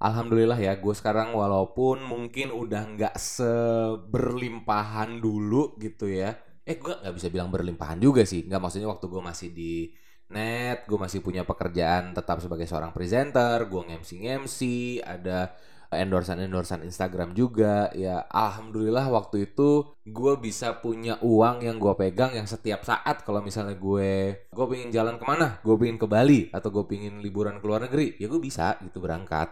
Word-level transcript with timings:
alhamdulillah 0.00 0.56
ya 0.56 0.72
gue 0.80 0.94
sekarang 0.96 1.36
walaupun 1.36 2.02
mungkin 2.02 2.50
udah 2.50 2.82
nggak 2.96 3.14
seberlimpahan 3.20 5.20
dulu 5.20 5.76
gitu 5.76 6.08
ya. 6.08 6.40
Eh 6.64 6.80
gue 6.80 6.96
nggak 6.96 7.14
bisa 7.14 7.28
bilang 7.28 7.52
berlimpahan 7.52 8.00
juga 8.00 8.24
sih. 8.24 8.48
Nggak 8.48 8.60
maksudnya 8.64 8.88
waktu 8.88 9.06
gue 9.06 9.22
masih 9.22 9.48
di 9.52 9.92
net 10.30 10.86
gue 10.86 10.94
masih 10.94 11.20
punya 11.20 11.42
pekerjaan 11.42 12.14
tetap 12.14 12.38
sebagai 12.38 12.62
seorang 12.62 12.94
presenter 12.94 13.66
gue 13.66 13.82
ngemsi 13.82 14.14
ngemsi 14.22 15.02
ada 15.02 15.58
endorsan-endorsan 15.90 16.86
Instagram 16.86 17.34
juga. 17.34 17.90
Ya 17.92 18.24
alhamdulillah 18.30 19.10
waktu 19.10 19.52
itu 19.52 19.90
gue 20.06 20.34
bisa 20.38 20.78
punya 20.78 21.18
uang 21.20 21.66
yang 21.66 21.82
gue 21.82 21.92
pegang 21.98 22.32
yang 22.32 22.46
setiap 22.46 22.86
saat. 22.86 23.26
Kalau 23.26 23.42
misalnya 23.42 23.76
gue 23.76 24.10
gue 24.48 24.66
pengen 24.70 24.94
jalan 24.94 25.20
ke 25.20 25.24
mana? 25.26 25.58
Gue 25.66 25.76
pengen 25.76 25.98
ke 26.00 26.06
Bali 26.06 26.48
atau 26.54 26.70
gue 26.72 26.84
pengen 26.86 27.20
liburan 27.20 27.58
ke 27.58 27.66
luar 27.66 27.90
negeri? 27.90 28.16
Ya 28.16 28.30
gue 28.30 28.40
bisa 28.40 28.78
gitu 28.80 29.02
berangkat 29.02 29.50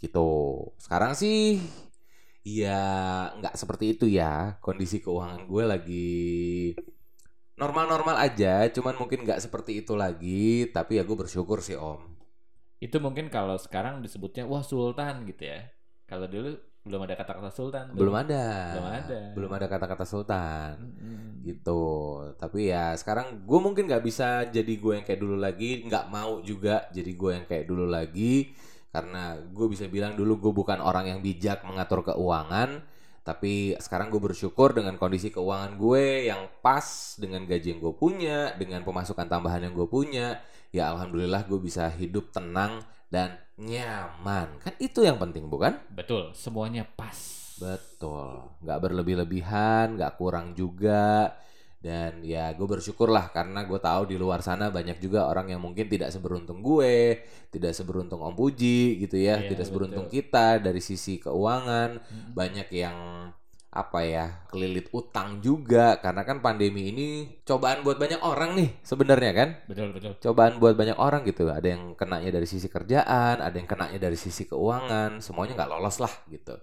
gitu 0.00 0.28
sekarang 0.80 1.12
sih 1.12 1.60
ya 2.42 2.80
nggak 3.38 3.54
seperti 3.60 3.84
itu 3.94 4.04
ya 4.08 4.56
kondisi 4.64 4.96
keuangan 5.04 5.44
gue 5.44 5.64
lagi 5.72 6.16
normal-normal 7.60 8.16
aja 8.16 8.64
cuman 8.72 8.94
mungkin 8.96 9.20
nggak 9.24 9.40
seperti 9.44 9.84
itu 9.84 9.92
lagi 9.92 10.68
tapi 10.72 10.96
ya 10.98 11.02
gue 11.04 11.16
bersyukur 11.16 11.60
sih 11.60 11.76
om 11.76 12.00
Itu 12.80 12.96
mungkin 12.96 13.28
kalau 13.28 13.60
sekarang 13.60 14.00
disebutnya 14.00 14.48
wah 14.48 14.64
sultan 14.64 15.28
gitu 15.28 15.44
ya. 15.52 15.68
Kalau 16.08 16.24
dulu 16.24 16.56
belum 16.80 17.00
ada 17.04 17.12
kata-kata 17.12 17.52
sultan. 17.52 17.92
tuh. 17.92 18.00
belum 18.00 18.14
ada 18.24 18.44
Belum 18.72 18.88
ada. 18.88 19.20
belum 19.36 19.50
ada 19.52 19.66
kata-kata 19.68 20.04
sultan 20.08 20.74
Mm-mm. 20.80 21.44
gitu 21.44 21.80
tapi 22.40 22.72
ya 22.72 22.96
sekarang 22.96 23.44
gue 23.44 23.58
mungkin 23.60 23.84
nggak 23.84 24.00
bisa 24.00 24.48
jadi 24.48 24.72
gue 24.80 24.92
yang 24.96 25.04
kayak 25.04 25.20
dulu 25.20 25.36
lagi 25.36 25.84
nggak 25.84 26.08
mau 26.08 26.40
juga 26.40 26.88
jadi 26.88 27.12
gue 27.12 27.30
yang 27.36 27.44
kayak 27.44 27.68
dulu 27.68 27.84
lagi 27.84 28.56
karena 28.90 29.38
gue 29.38 29.66
bisa 29.70 29.86
bilang 29.86 30.18
dulu 30.18 30.50
gue 30.50 30.52
bukan 30.54 30.82
orang 30.82 31.06
yang 31.06 31.20
bijak 31.22 31.62
mengatur 31.62 32.02
keuangan 32.02 32.82
tapi 33.22 33.78
sekarang 33.78 34.10
gue 34.10 34.18
bersyukur 34.18 34.74
dengan 34.74 34.98
kondisi 34.98 35.30
keuangan 35.30 35.78
gue 35.78 36.26
yang 36.26 36.50
pas 36.64 37.14
dengan 37.20 37.46
gaji 37.46 37.76
yang 37.76 37.80
gue 37.80 37.94
punya 37.94 38.54
dengan 38.58 38.82
pemasukan 38.82 39.30
tambahan 39.30 39.70
yang 39.70 39.74
gue 39.76 39.86
punya 39.86 40.42
ya 40.74 40.90
alhamdulillah 40.90 41.46
gue 41.46 41.60
bisa 41.62 41.86
hidup 41.94 42.34
tenang 42.34 42.82
dan 43.10 43.36
nyaman. 43.58 44.56
Kan 44.62 44.74
itu 44.80 45.04
yang 45.04 45.20
penting 45.20 45.50
bukan? 45.50 45.76
Betul, 45.92 46.32
semuanya 46.32 46.86
pas. 46.86 47.18
Betul, 47.60 48.48
nggak 48.64 48.78
berlebih-lebihan, 48.80 50.00
nggak 50.00 50.16
kurang 50.16 50.56
juga, 50.56 51.36
dan 51.80 52.20
ya 52.20 52.52
gue 52.52 52.68
bersyukur 52.68 53.08
lah 53.08 53.32
karena 53.32 53.64
gue 53.64 53.80
tahu 53.80 54.12
di 54.12 54.20
luar 54.20 54.44
sana 54.44 54.68
banyak 54.68 55.00
juga 55.00 55.24
orang 55.24 55.48
yang 55.48 55.64
mungkin 55.64 55.88
tidak 55.88 56.12
seberuntung 56.12 56.60
gue, 56.60 57.24
tidak 57.48 57.72
seberuntung 57.72 58.20
Om 58.20 58.36
Puji 58.36 59.00
gitu 59.00 59.16
ya, 59.16 59.40
Iya, 59.40 59.48
tidak 59.56 59.64
seberuntung 59.64 60.06
betul. 60.06 60.16
kita 60.20 60.60
dari 60.60 60.84
sisi 60.84 61.16
keuangan, 61.16 61.96
Mm-mm. 61.96 62.32
banyak 62.36 62.68
yang 62.68 62.96
apa 63.70 64.02
ya 64.02 64.26
kelilit 64.50 64.90
utang 64.90 65.38
juga 65.38 65.94
karena 66.02 66.26
kan 66.26 66.42
pandemi 66.42 66.90
ini 66.90 67.38
cobaan 67.46 67.86
buat 67.86 68.02
banyak 68.02 68.18
orang 68.18 68.58
nih 68.58 68.82
sebenarnya 68.82 69.30
kan 69.30 69.48
Betul, 69.70 69.94
betul. 69.94 70.18
cobaan 70.18 70.58
buat 70.58 70.74
banyak 70.74 70.98
orang 70.98 71.22
gitu 71.22 71.46
ada 71.46 71.62
yang 71.70 71.94
kenanya 71.94 72.34
dari 72.34 72.50
sisi 72.50 72.66
kerjaan 72.66 73.38
ada 73.38 73.54
yang 73.54 73.70
kenanya 73.70 74.02
dari 74.02 74.18
sisi 74.18 74.50
keuangan 74.50 75.22
semuanya 75.22 75.54
nggak 75.54 75.70
lolos 75.70 76.02
lah 76.02 76.10
gitu 76.26 76.58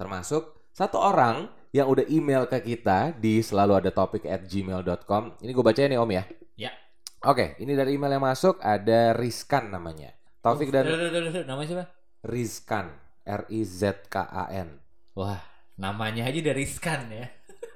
termasuk 0.00 0.56
satu 0.72 0.96
orang 0.96 1.44
yang 1.76 1.92
udah 1.92 2.08
email 2.08 2.48
ke 2.48 2.56
kita 2.64 3.12
di 3.12 3.44
selalu 3.44 3.84
ada 3.84 3.90
topik 3.92 4.24
at 4.24 4.48
gmail.com 4.48 5.36
ini 5.44 5.50
gue 5.52 5.64
bacain 5.64 5.92
nih 5.92 6.00
om 6.00 6.08
ya 6.08 6.24
Ya. 6.56 6.72
oke 7.20 7.60
ini 7.60 7.76
dari 7.76 8.00
email 8.00 8.16
yang 8.16 8.24
masuk 8.24 8.56
ada 8.64 9.12
Rizkan 9.12 9.68
namanya 9.68 10.16
Taufik 10.40 10.72
dan 10.72 10.88
duh, 10.88 10.96
duh. 10.96 11.44
Namanya 11.44 11.68
siapa? 11.68 11.84
Rizkan 12.24 12.86
R 13.28 13.44
I 13.52 13.60
Z 13.66 14.08
K 14.08 14.24
A 14.24 14.48
N 14.56 14.80
Wah, 15.12 15.40
namanya 15.76 16.28
aja 16.28 16.40
dari 16.44 16.64
riskan 16.64 17.08
ya. 17.08 17.24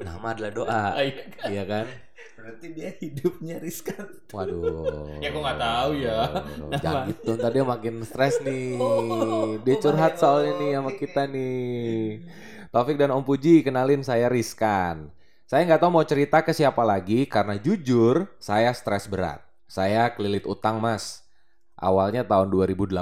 Nama 0.00 0.26
adalah 0.32 0.52
doa 0.52 0.68
Ah, 0.96 1.02
iya 1.02 1.24
kan? 1.28 1.48
iya 1.48 1.64
kan 1.64 1.86
Berarti 2.40 2.66
dia 2.72 2.88
hidupnya 2.96 3.60
riskan. 3.60 4.00
Waduh. 4.32 5.20
Ya, 5.20 5.28
gua 5.28 5.44
nggak 5.44 5.60
tahu 5.60 5.90
ya. 6.00 6.18
Jangan 6.80 7.12
gitu, 7.12 7.30
ntar 7.36 7.52
dia 7.52 7.64
makin 7.68 8.00
stres 8.00 8.40
nih. 8.40 8.80
Oh, 8.80 9.60
Dia 9.60 9.76
curhat 9.76 10.16
soalnya 10.16 10.56
banget. 10.56 10.64
nih 10.64 10.70
sama 10.72 10.92
kita 10.96 11.22
nih. 11.28 12.24
Taufik 12.72 12.96
dan 12.96 13.12
Om 13.12 13.28
Puji, 13.28 13.60
kenalin 13.60 14.00
saya 14.00 14.32
Rizkan. 14.32 15.12
Saya 15.44 15.68
nggak 15.68 15.84
tahu 15.84 15.90
mau 15.92 16.06
cerita 16.06 16.40
ke 16.40 16.56
siapa 16.56 16.80
lagi 16.80 17.28
karena 17.28 17.60
jujur 17.60 18.24
saya 18.40 18.72
stres 18.72 19.04
berat. 19.04 19.44
Saya 19.68 20.08
kelilit 20.08 20.48
utang 20.48 20.80
mas. 20.80 21.20
Awalnya 21.76 22.24
tahun 22.24 22.48
2018 22.48 22.96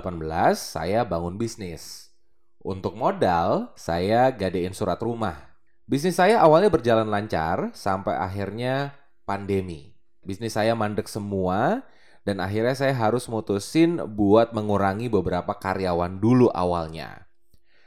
saya 0.58 1.06
bangun 1.06 1.38
bisnis. 1.38 2.10
Untuk 2.58 2.98
modal, 2.98 3.70
saya 3.78 4.34
gadein 4.34 4.74
surat 4.74 4.98
rumah. 4.98 5.47
Bisnis 5.88 6.20
saya 6.20 6.44
awalnya 6.44 6.68
berjalan 6.68 7.08
lancar 7.08 7.72
sampai 7.72 8.12
akhirnya 8.12 8.92
pandemi. 9.24 9.96
Bisnis 10.20 10.52
saya 10.52 10.76
mandek 10.76 11.08
semua 11.08 11.80
dan 12.28 12.44
akhirnya 12.44 12.76
saya 12.76 12.92
harus 12.92 13.24
mutusin 13.24 13.96
buat 13.96 14.52
mengurangi 14.52 15.08
beberapa 15.08 15.56
karyawan 15.56 16.20
dulu 16.20 16.52
awalnya. 16.52 17.24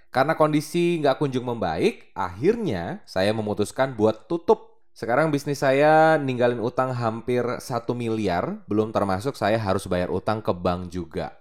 Karena 0.09 0.33
kondisi 0.33 0.97
nggak 0.97 1.21
kunjung 1.21 1.45
membaik, 1.45 2.09
akhirnya 2.17 3.05
saya 3.05 3.37
memutuskan 3.37 3.93
buat 3.93 4.25
tutup. 4.25 4.81
Sekarang 4.97 5.29
bisnis 5.29 5.61
saya 5.61 6.17
ninggalin 6.17 6.57
utang 6.57 6.97
hampir 6.97 7.45
1 7.45 7.61
miliar, 7.93 8.65
belum 8.65 8.89
termasuk 8.89 9.37
saya 9.37 9.61
harus 9.61 9.85
bayar 9.85 10.09
utang 10.09 10.41
ke 10.41 10.49
bank 10.49 10.89
juga. 10.89 11.37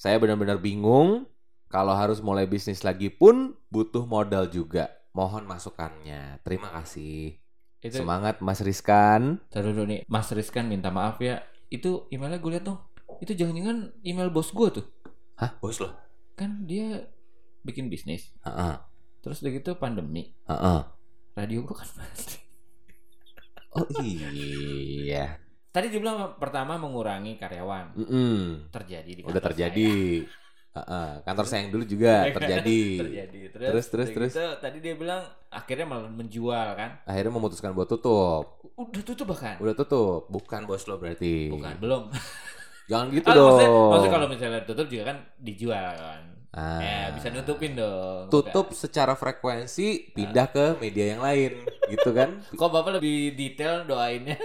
Saya 0.00 0.16
benar-benar 0.16 0.64
bingung, 0.64 1.28
kalau 1.68 1.92
harus 1.92 2.24
mulai 2.24 2.48
bisnis 2.48 2.80
lagi 2.88 3.12
pun 3.12 3.52
butuh 3.68 4.08
modal 4.08 4.48
juga. 4.48 4.99
Mohon 5.10 5.50
masukannya. 5.50 6.38
Terima 6.46 6.70
kasih. 6.70 7.38
Itu 7.80 8.04
Semangat 8.04 8.44
Mas 8.44 8.60
Rizkan. 8.60 9.40
Taruh 9.48 9.72
dulu 9.72 9.88
nih, 9.88 10.00
Mas 10.06 10.28
Rizkan 10.30 10.68
minta 10.68 10.92
maaf 10.92 11.18
ya. 11.18 11.40
Itu 11.72 12.06
emailnya 12.12 12.38
gue 12.38 12.50
liat 12.52 12.64
dong. 12.66 12.78
Itu 13.24 13.32
jangan-jangan 13.34 14.04
email 14.04 14.28
bos 14.28 14.52
gue 14.52 14.68
tuh. 14.80 14.86
Hah, 15.40 15.56
bos 15.58 15.80
lo? 15.80 15.90
Kan 16.36 16.68
dia 16.68 17.08
bikin 17.64 17.88
bisnis. 17.88 18.30
Heeh. 18.44 18.74
Terus 19.24 19.40
udah 19.40 19.52
gitu 19.52 19.70
pandemi. 19.80 20.36
Heeh. 20.44 20.80
Radio 21.36 21.64
gue 21.64 21.76
kan 21.76 21.88
mati. 21.96 22.36
Oh 23.70 23.86
iya. 24.02 25.38
Tadi 25.70 25.86
dia 25.86 26.02
bilang 26.02 26.34
pertama 26.42 26.74
mengurangi 26.74 27.38
karyawan. 27.38 27.94
Mm-mm. 27.94 28.68
Terjadi 28.74 29.10
di 29.10 29.22
Udah 29.22 29.38
kantor 29.38 29.54
terjadi. 30.72 30.86
Heeh. 30.86 31.10
Kantor 31.22 31.44
saya 31.44 31.60
yang 31.60 31.70
dulu 31.70 31.84
juga 31.84 32.12
terjadi. 32.36 32.80
terjadi. 33.00 33.40
Terus, 33.50 33.66
Terus, 33.66 33.86
terus, 33.86 34.08
terus. 34.10 34.32
gitu, 34.32 34.46
tadi 34.56 34.78
dia 34.78 34.94
bilang 34.94 35.20
akhirnya 35.48 35.84
malah 35.84 36.06
menjual 36.06 36.68
kan. 36.74 36.90
Akhirnya 37.04 37.32
memutuskan 37.32 37.74
buat 37.74 37.86
tutup. 37.86 38.62
Udah 38.74 39.02
tutup 39.02 39.26
bahkan. 39.28 39.58
Udah 39.58 39.74
tutup. 39.74 40.26
Bukan 40.28 40.64
bos 40.64 40.86
lo 40.86 40.96
berarti. 40.96 41.50
Bukan, 41.50 41.74
belum. 41.78 42.02
Jangan 42.86 43.06
gitu 43.18 43.26
Ah, 43.26 43.34
dong. 43.34 43.46
maksudnya, 43.50 43.70
maksudnya 43.90 44.12
kalau 44.12 44.26
misalnya 44.28 44.60
tutup 44.62 44.86
juga 44.86 45.02
kan 45.10 45.16
dijual 45.38 45.90
kan. 45.94 46.22
Ah. 46.50 46.82
Ya, 46.82 47.14
bisa 47.14 47.30
nutupin 47.30 47.78
dong. 47.78 48.26
Tutup 48.26 48.74
secara 48.74 49.14
frekuensi 49.14 50.10
pindah 50.10 50.50
ke 50.50 50.66
media 50.82 51.14
yang 51.14 51.22
lain, 51.22 51.62
gitu 51.86 52.10
kan? 52.10 52.42
Kok 52.58 52.68
Bapak 52.68 52.98
lebih 52.98 53.38
detail 53.38 53.86
doainnya? 53.86 54.34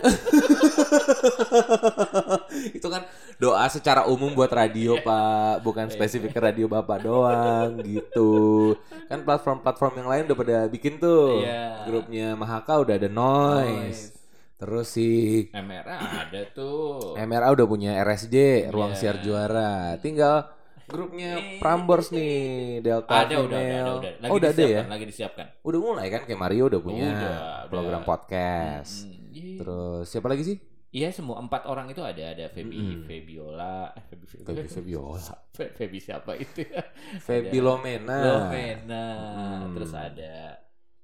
itu 2.78 2.88
kan 2.88 3.04
doa 3.36 3.66
secara 3.68 4.08
umum 4.08 4.32
buat 4.32 4.48
radio 4.48 4.96
pak 5.02 5.62
bukan 5.62 5.92
spesifik 5.92 6.32
ke 6.32 6.40
radio 6.40 6.66
bapak 6.66 7.04
doang 7.04 7.80
gitu 7.90 8.74
kan 9.08 9.22
platform-platform 9.22 9.94
yang 10.00 10.10
lain 10.10 10.24
udah 10.26 10.38
pada 10.38 10.58
bikin 10.68 10.98
tuh 10.98 11.44
Iya. 11.44 11.86
grupnya 11.86 12.28
Mahaka 12.34 12.80
udah 12.80 12.96
ada 12.96 13.10
noise 13.12 14.16
terus 14.56 14.88
si 14.88 15.10
MRA 15.52 16.32
ada 16.32 16.42
tuh. 16.56 17.12
MRA 17.20 17.52
udah 17.52 17.68
punya 17.68 18.00
RSJ 18.00 18.68
ruang 18.72 18.96
Iya. 18.96 18.98
siar 18.98 19.18
juara 19.20 20.00
tinggal 20.00 20.48
grupnya 20.88 21.32
Prambors 21.58 22.10
nih 22.10 22.36
Delta 22.80 23.12
ada 23.20 23.36
udah, 23.36 23.46
ada, 23.48 23.58
Female. 23.58 23.82
ada, 23.82 23.92
udah. 23.96 24.12
Lagi 24.16 24.30
oh 24.30 24.36
udah 24.36 24.50
ada 24.50 24.66
ya 24.66 24.82
Lagi 24.86 25.06
disiapkan. 25.06 25.46
udah 25.60 25.80
mulai 25.80 26.08
kan 26.08 26.22
kayak 26.24 26.38
Mario 26.38 26.64
udah 26.68 26.80
punya 26.80 27.06
Udah, 27.06 27.20
udah. 27.20 27.38
program 27.68 28.02
podcast 28.02 28.94
Hmm, 29.06 29.32
iya. 29.32 29.58
terus 29.58 30.06
siapa 30.06 30.28
lagi 30.28 30.44
sih 30.44 30.58
Iya 30.90 31.12
semua 31.12 31.38
empat 31.38 31.68
orang 31.68 31.92
itu 31.92 32.00
ada 32.00 32.24
ada 32.32 32.48
Feby, 32.48 32.72
Mm-mm. 32.74 33.04
Febiola, 33.04 33.92
eh, 33.92 34.04
Feby, 34.08 34.26
Feby 34.48 34.70
Febiola 34.70 35.36
Fe- 35.58 35.74
Feby 35.74 36.00
siapa 36.00 36.32
itu 36.36 36.64
ya? 36.64 36.80
Ada 37.20 37.60
Lomena 37.60 38.20
Lovena, 38.24 39.06
Mm. 39.60 39.74
terus 39.76 39.92
ada 39.92 40.56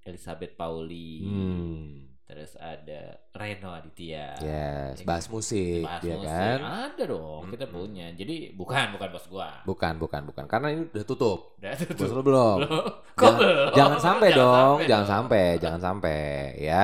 Elizabeth 0.02 0.56
Pauli, 0.56 1.22
hmm. 1.22 2.11
Terus 2.32 2.56
ada 2.56 3.02
Reno 3.36 3.76
Aditya. 3.76 4.40
Yes, 4.40 4.96
Ya, 4.96 5.04
bahas 5.04 5.28
musik 5.28 5.84
bahas 5.84 6.00
dia 6.00 6.16
musik. 6.16 6.32
kan. 6.32 6.60
Ada 6.64 7.04
dong, 7.06 7.44
kita 7.52 7.66
Mm-mm. 7.68 7.76
punya. 7.76 8.08
Jadi 8.16 8.36
bukan 8.56 8.96
bukan 8.96 9.10
bos 9.12 9.26
gua. 9.28 9.50
Bukan, 9.64 9.94
bukan, 10.00 10.22
bukan. 10.26 10.46
Karena 10.48 10.68
ini 10.72 10.88
udah 10.88 11.04
tutup. 11.04 11.60
Udah 11.60 11.76
Bos 11.92 12.08
tutup. 12.08 12.16
lo 12.16 12.22
belum. 12.24 12.58
Belum. 12.64 12.86
Kok 13.20 13.36
Jangan, 13.36 13.38
belum? 13.38 13.74
jangan 13.76 14.00
sampai 14.00 14.30
dong, 14.32 14.78
sampai 14.80 14.88
jangan 14.88 15.06
dong. 15.06 15.14
sampai, 15.14 15.44
jangan 15.60 15.82
sampai 15.84 16.20
ya. 16.58 16.84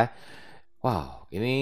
Wow, 0.83 1.07
ini 1.31 1.55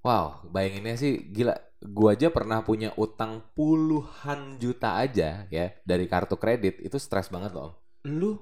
wow, 0.00 0.24
bayanginnya 0.44 0.94
sih 0.98 1.30
gila. 1.30 1.54
gua 1.82 2.14
aja 2.14 2.30
pernah 2.30 2.62
punya 2.62 2.94
utang 2.94 3.42
puluhan 3.58 4.54
juta 4.56 5.02
aja 5.02 5.50
ya 5.50 5.66
dari 5.82 6.06
kartu 6.06 6.38
kredit 6.38 6.78
itu 6.78 6.94
stres 6.96 7.26
banget 7.26 7.50
loh. 7.52 7.74
Lu 8.06 8.38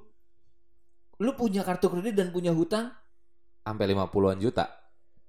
lu 1.20 1.30
punya 1.36 1.60
kartu 1.60 1.88
kredit 1.88 2.16
dan 2.16 2.28
punya 2.32 2.52
hutang 2.52 2.92
Sampai 3.62 3.86
50-an 3.90 4.40
juta 4.40 4.80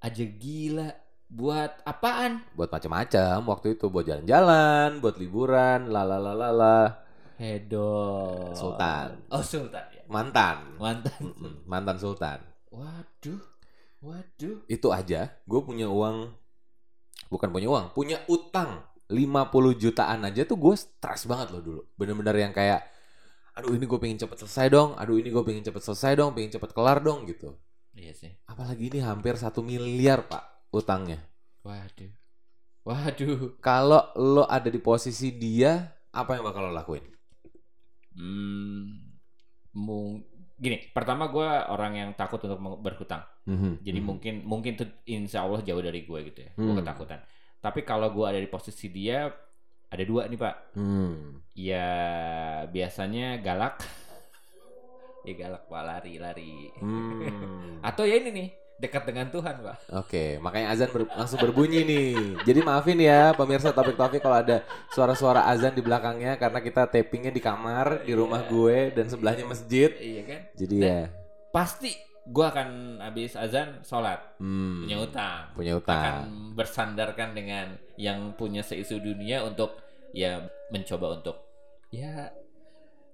aja 0.02 0.26
gila. 0.26 0.90
Buat 1.32 1.88
apaan? 1.88 2.44
buat 2.60 2.68
macam-macam 2.68 3.40
waktu 3.48 3.80
itu 3.80 3.88
buat 3.88 4.04
jalan-jalan, 4.04 5.00
buat 5.00 5.16
liburan, 5.16 5.88
lalalala. 5.88 7.08
Hedon. 7.40 8.52
Sultan. 8.52 9.16
Oh, 9.32 9.40
Sultan 9.40 9.86
ya. 9.96 10.04
Mantan. 10.12 10.76
Mantan. 10.76 11.22
Mantan 11.64 11.98
sultan. 11.98 12.44
Waduh. 12.68 13.40
Waduh. 14.04 14.68
Itu 14.68 14.92
aja 14.92 15.32
gue 15.48 15.62
punya 15.64 15.88
uang 15.88 16.36
bukan 17.32 17.48
punya 17.48 17.72
uang, 17.72 17.96
punya 17.96 18.20
utang 18.28 18.84
50 19.08 19.80
jutaan 19.80 20.28
aja 20.28 20.44
tuh 20.44 20.60
gue 20.60 20.76
stres 20.76 21.24
banget 21.32 21.56
loh 21.56 21.64
dulu. 21.64 21.82
Bener-bener 21.96 22.36
yang 22.44 22.52
kayak 22.52 22.84
aduh 23.56 23.72
ini 23.72 23.88
gue 23.88 24.00
pengen 24.04 24.20
cepet 24.20 24.36
selesai 24.36 24.68
dong, 24.68 25.00
aduh 25.00 25.16
ini 25.16 25.32
gue 25.32 25.44
pengen 25.48 25.64
cepet 25.64 25.80
selesai 25.80 26.20
dong, 26.20 26.36
pengen 26.36 26.52
cepet 26.60 26.76
kelar 26.76 27.00
dong 27.00 27.24
gitu. 27.24 27.56
Iya 27.92 28.14
sih. 28.16 28.32
Apalagi 28.48 28.88
ini 28.88 29.00
hampir 29.04 29.36
satu 29.36 29.60
miliar 29.60 30.24
pak 30.26 30.72
utangnya. 30.72 31.20
Waduh. 31.62 32.12
Waduh. 32.88 33.60
Kalau 33.60 34.10
lo 34.18 34.44
ada 34.48 34.72
di 34.72 34.80
posisi 34.80 35.36
dia, 35.36 35.86
apa 36.12 36.34
yang 36.40 36.48
bakal 36.48 36.72
lo 36.72 36.74
lakuin? 36.74 37.04
Hmm. 38.16 39.12
Mung 39.72 40.24
gini, 40.62 40.92
pertama 40.94 41.32
gue 41.32 41.48
orang 41.48 41.94
yang 41.96 42.10
takut 42.14 42.38
untuk 42.44 42.60
berhutang. 42.80 43.24
Mhm, 43.50 43.82
Jadi 43.82 44.00
mhm. 44.00 44.06
mungkin 44.06 44.34
mungkin 44.46 44.72
tuh 44.78 44.88
insya 45.10 45.42
Allah 45.42 45.64
jauh 45.66 45.82
dari 45.82 46.06
gue 46.06 46.20
gitu 46.32 46.40
ya. 46.46 46.52
Gue 46.54 46.72
Hmm. 46.76 46.80
ketakutan. 46.80 47.20
Tapi 47.62 47.82
kalau 47.82 48.10
gue 48.14 48.26
ada 48.26 48.40
di 48.42 48.50
posisi 48.50 48.90
dia, 48.90 49.30
ada 49.92 50.04
dua 50.06 50.26
nih 50.30 50.40
pak. 50.40 50.56
Hmm. 50.78 51.42
Ya 51.54 51.88
biasanya 52.70 53.38
galak. 53.42 53.82
Ya 55.22 55.34
galak 55.38 55.64
pak 55.66 55.82
lari-lari. 55.82 56.72
Hmm. 56.78 57.80
Atau 57.88 58.04
ya 58.04 58.18
ini 58.18 58.30
nih 58.32 58.48
dekat 58.78 59.06
dengan 59.06 59.30
Tuhan 59.30 59.62
pak. 59.62 59.78
Oke, 59.94 60.42
makanya 60.42 60.74
azan 60.74 60.90
ber- 60.90 61.12
langsung 61.14 61.38
berbunyi 61.38 61.86
nih. 61.86 62.12
Jadi 62.42 62.60
maafin 62.62 62.98
ya 62.98 63.30
pemirsa 63.32 63.70
topik-topik 63.70 64.18
kalau 64.20 64.42
ada 64.42 64.66
suara-suara 64.90 65.46
azan 65.46 65.72
di 65.72 65.86
belakangnya 65.86 66.34
karena 66.36 66.60
kita 66.60 66.90
tapingnya 66.90 67.30
di 67.30 67.38
kamar 67.38 68.02
di 68.02 68.14
rumah 68.14 68.42
gue 68.44 68.90
dan 68.90 69.06
sebelahnya 69.06 69.46
masjid. 69.46 69.94
Iya 69.94 70.22
kan? 70.26 70.42
Jadi 70.58 70.76
ya, 70.82 71.02
Pasti 71.52 71.94
gue 72.22 72.46
akan 72.48 73.02
habis 73.02 73.34
azan 73.34 73.82
sholat 73.82 74.18
hmm, 74.38 74.86
punya 74.86 74.98
utang. 74.98 75.42
punya 75.54 75.74
Akan 75.74 75.82
utang. 75.84 76.22
bersandarkan 76.54 77.30
dengan 77.34 77.66
yang 77.98 78.34
punya 78.34 78.62
seisu 78.62 78.98
dunia 78.98 79.42
untuk 79.42 79.78
ya 80.10 80.42
mencoba 80.70 81.18
untuk 81.18 81.38
ya 81.90 82.30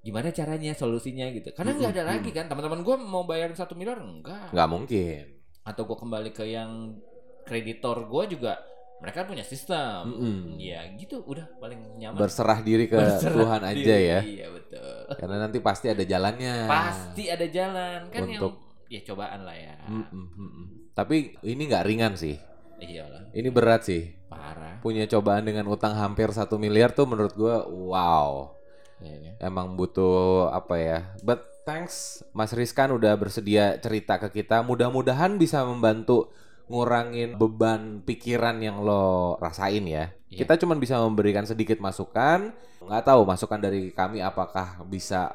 gimana 0.08 0.32
caranya 0.32 0.72
solusinya 0.72 1.28
gitu. 1.36 1.52
Karena 1.52 1.76
nggak 1.76 1.92
ada 2.00 2.04
lagi 2.16 2.32
kan 2.32 2.48
teman-teman 2.48 2.80
gue 2.80 2.96
mau 2.96 3.28
bayarin 3.28 3.60
satu 3.60 3.76
miliar 3.76 4.00
enggak. 4.00 4.56
Nggak 4.56 4.70
mungkin. 4.72 5.24
Atau 5.68 5.84
gue 5.84 5.98
kembali 6.00 6.32
ke 6.32 6.48
yang 6.48 6.96
kreditor 7.44 8.08
gue 8.08 8.40
juga 8.40 8.56
mereka 9.04 9.28
punya 9.28 9.44
sistem. 9.44 10.08
Mm-mm. 10.08 10.56
Ya 10.56 10.88
gitu 10.96 11.20
udah 11.28 11.44
paling 11.60 12.00
nyaman. 12.00 12.16
Berserah 12.16 12.64
diri 12.64 12.88
ke 12.88 12.96
Berserah 12.96 13.36
Tuhan 13.36 13.62
aja 13.68 13.76
diri. 13.76 14.08
ya. 14.08 14.20
Iya 14.24 14.48
betul. 14.56 14.96
Karena 15.20 15.36
nanti 15.44 15.60
pasti 15.60 15.92
ada 15.92 16.04
jalannya. 16.08 16.56
Pasti 16.72 17.24
ada 17.28 17.46
jalan 17.52 18.00
kan 18.08 18.22
Untuk- 18.24 18.64
yang 18.88 19.04
ya 19.04 19.12
cobaan 19.12 19.44
lah 19.44 19.58
ya. 19.60 19.76
Mm-mm, 19.92 20.26
mm-mm. 20.40 20.66
Tapi 20.96 21.36
ini 21.44 21.62
nggak 21.68 21.84
ringan 21.84 22.16
sih. 22.16 22.40
Iyalah 22.78 23.34
Ini 23.34 23.50
berat 23.50 23.90
sih. 23.90 24.06
parah. 24.32 24.78
Punya 24.86 25.04
cobaan 25.10 25.50
dengan 25.50 25.66
utang 25.66 25.98
hampir 25.98 26.30
satu 26.30 26.56
miliar 26.62 26.94
tuh 26.94 27.10
menurut 27.10 27.34
gue 27.34 27.56
wow. 27.90 28.57
Iya. 28.98 29.38
emang 29.46 29.78
butuh 29.78 30.50
apa 30.50 30.76
ya? 30.82 31.00
But 31.22 31.46
thanks 31.68 32.26
Mas 32.34 32.56
Rizkan 32.56 32.96
udah 32.96 33.14
bersedia 33.20 33.78
cerita 33.78 34.18
ke 34.18 34.42
kita. 34.42 34.66
Mudah-mudahan 34.66 35.38
bisa 35.38 35.62
membantu 35.68 36.34
ngurangin 36.68 37.40
beban 37.40 38.04
pikiran 38.04 38.60
yang 38.60 38.84
lo 38.84 39.38
rasain 39.40 39.88
ya. 39.88 40.12
Iya. 40.28 40.44
kita 40.44 40.60
cuma 40.60 40.76
bisa 40.76 41.00
memberikan 41.00 41.48
sedikit 41.48 41.80
masukan. 41.80 42.52
Nggak 42.84 43.04
tahu 43.08 43.22
masukan 43.24 43.60
dari 43.64 43.96
kami 43.96 44.20
apakah 44.20 44.84
bisa 44.84 45.32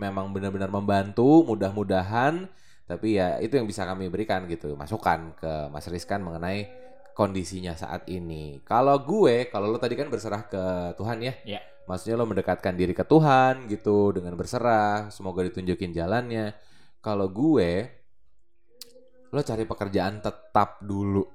memang 0.00 0.32
benar-benar 0.32 0.72
membantu 0.72 1.44
mudah-mudahan. 1.44 2.48
Tapi 2.88 3.20
ya 3.20 3.38
itu 3.38 3.54
yang 3.54 3.68
bisa 3.68 3.86
kami 3.86 4.10
berikan 4.10 4.48
gitu 4.50 4.74
masukan 4.74 5.36
ke 5.38 5.68
Mas 5.70 5.86
Rizkan 5.86 6.24
mengenai 6.24 6.66
kondisinya 7.12 7.76
saat 7.76 8.08
ini. 8.08 8.64
Kalau 8.64 8.96
gue 9.04 9.52
kalau 9.52 9.68
lo 9.68 9.76
tadi 9.76 9.94
kan 9.94 10.08
berserah 10.08 10.48
ke 10.48 10.96
Tuhan 10.96 11.20
ya. 11.20 11.34
Iya. 11.44 11.60
Maksudnya 11.90 12.14
lo 12.14 12.24
mendekatkan 12.24 12.72
diri 12.72 12.94
ke 12.94 13.02
Tuhan 13.02 13.66
gitu 13.66 14.14
dengan 14.14 14.32
berserah 14.32 15.10
semoga 15.10 15.42
ditunjukin 15.42 15.90
jalannya 15.90 16.54
kalau 16.98 17.26
gue 17.26 17.90
lo 19.28 19.40
cari 19.40 19.64
pekerjaan 19.64 20.18
tetap 20.20 20.78
dulu 20.80 21.26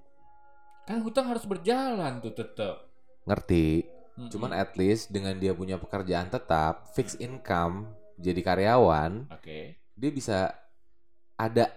Kan 0.86 1.02
hutang 1.02 1.28
harus 1.28 1.44
berjalan 1.44 2.22
tuh 2.22 2.31
tetap. 2.31 2.88
ngerti 3.25 3.84
Mm-mm. 4.16 4.30
cuman 4.30 4.54
at 4.54 4.72
least 4.75 5.10
dengan 5.10 5.36
dia 5.36 5.52
punya 5.52 5.75
pekerjaan 5.75 6.30
tetap 6.30 6.94
fixed 6.94 7.19
income 7.19 7.90
jadi 8.16 8.40
karyawan 8.40 9.28
Oke. 9.30 9.75
dia 9.92 10.10
bisa 10.10 10.54
ada 11.36 11.68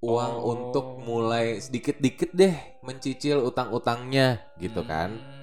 uang 0.00 0.32
Oh. 0.32 0.48
untuk 0.50 0.86
mulai 0.98 1.58
sedikit-dikit 1.58 2.30
deh 2.32 2.54
mencicil 2.80 3.42
utang-utangnya 3.42 4.40
gitu 4.56 4.80
kan 4.82 5.12
Hmm, 5.12 5.41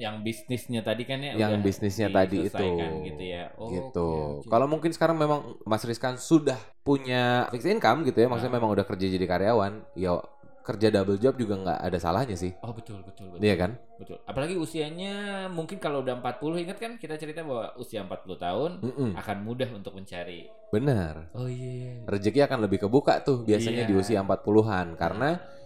Yang 0.00 0.16
bisnisnya 0.24 0.80
tadi 0.80 1.02
kan 1.04 1.20
ya. 1.20 1.32
Yang 1.36 1.50
udah 1.52 1.60
bisnisnya 1.60 2.08
tadi 2.08 2.36
itu. 2.42 2.68
gitu 3.04 3.22
ya. 3.22 3.44
Oh, 3.54 3.68
gitu. 3.68 4.08
oke. 4.40 4.48
Kalau 4.48 4.64
mungkin 4.64 4.90
sekarang 4.90 5.14
memang 5.14 5.60
Mas 5.62 5.84
Rizkan 5.84 6.16
sudah 6.16 6.56
punya 6.80 7.44
fixed 7.52 7.68
income 7.68 8.02
gitu 8.02 8.16
ya, 8.16 8.26
maksudnya 8.26 8.50
Ah. 8.50 8.58
memang 8.58 8.72
udah 8.72 8.82
kerja 8.82 9.06
jadi 9.06 9.26
karyawan, 9.28 9.72
ya 9.94 10.16
kerja 10.60 10.88
double 10.88 11.16
job 11.16 11.34
juga 11.34 11.56
nggak 11.56 11.78
ada 11.82 11.98
salahnya 11.98 12.36
sih, 12.36 12.52
Oh 12.60 12.70
betul 12.70 13.00
betul 13.02 13.28
betul. 13.28 13.42
iya 13.42 13.56
kan? 13.56 13.74
Betul. 13.96 14.20
Apalagi 14.22 14.54
usianya 14.54 15.12
mungkin 15.48 15.76
kalau 15.76 16.00
udah 16.00 16.16
40 16.16 16.60
ingat 16.60 16.78
kan 16.78 16.94
kita 16.94 17.16
cerita 17.16 17.42
bahwa 17.42 17.74
usia 17.76 18.00
40 18.00 18.36
tahun 18.38 18.70
Mm-mm, 18.78 19.10
akan 19.16 19.36
mudah 19.40 19.68
untuk 19.72 19.92
mencari. 19.92 20.46
bener. 20.70 21.26
Oh 21.34 21.48
iya. 21.48 22.04
Rezeki 22.06 22.46
akan 22.46 22.58
lebih 22.62 22.86
kebuka 22.86 23.20
tuh 23.20 23.42
biasanya 23.42 23.82
Iya. 23.84 23.90
di 23.90 23.94
usia 23.94 24.20
40-an 24.20 24.94
karena 24.94 25.28
eh, 25.34 25.59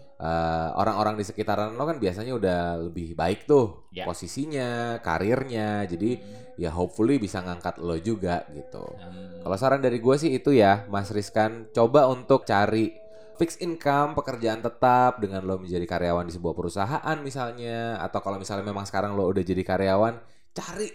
orang-orang 0.78 1.18
di 1.18 1.24
sekitaran 1.26 1.74
lo 1.74 1.84
kan 1.84 1.98
biasanya 1.98 2.32
udah 2.34 2.58
lebih 2.90 3.18
baik 3.18 3.46
tuh 3.50 3.86
Ya. 3.94 4.02
posisinya, 4.06 4.98
karirnya, 5.02 5.86
jadi 5.86 6.18
ya 6.58 6.70
hopefully 6.70 7.18
bisa 7.18 7.42
ngangkat 7.42 7.78
lo 7.82 7.94
juga 7.98 8.42
gitu. 8.50 8.82
Hmm, 8.82 9.42
Kalau 9.42 9.56
saran 9.58 9.82
dari 9.82 9.98
gue 10.02 10.16
sih 10.18 10.34
itu 10.34 10.50
ya, 10.54 10.82
Mas 10.90 11.10
Rizkan, 11.14 11.70
coba 11.70 12.10
untuk 12.10 12.42
cari 12.42 12.90
fixed 13.34 13.62
income, 13.62 14.14
pekerjaan 14.14 14.62
tetap 14.62 15.18
dengan 15.18 15.42
lo 15.46 15.58
menjadi 15.58 15.82
karyawan 15.86 16.26
di 16.26 16.34
sebuah 16.34 16.54
perusahaan 16.54 17.16
misalnya, 17.22 17.98
atau 18.02 18.18
kalau 18.22 18.38
misalnya 18.38 18.66
memang 18.66 18.86
sekarang 18.86 19.14
lo 19.14 19.26
udah 19.30 19.42
jadi 19.42 19.62
karyawan, 19.62 20.14
cari 20.54 20.90